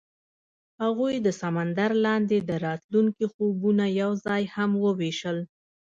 هغوی 0.83 1.15
د 1.25 1.27
سمندر 1.41 1.91
لاندې 2.05 2.37
د 2.49 2.51
راتلونکي 2.65 3.25
خوبونه 3.33 3.85
یوځای 4.01 4.43
هم 4.55 4.71
وویشل. 4.85 5.37